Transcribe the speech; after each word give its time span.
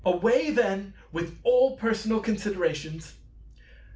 Away 0.03 0.49
then 0.49 0.95
with 1.11 1.37
all 1.43 1.77
personal 1.77 2.21
considerations! 2.21 3.13